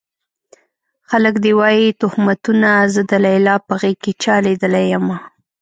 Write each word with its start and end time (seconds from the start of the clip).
خلک 1.09 1.35
دې 1.43 1.51
وايي 1.59 1.87
تُهمتونه 2.01 2.69
زه 2.93 3.01
د 3.11 3.13
ليلا 3.25 3.55
په 3.67 3.73
غېږ 3.79 3.97
کې 4.03 4.11
چا 4.23 4.35
ليدلی 4.45 4.85
يمه 4.93 5.17